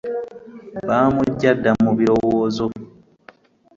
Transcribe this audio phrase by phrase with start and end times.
[0.87, 2.65] Baamuggya dda mu birowoozo.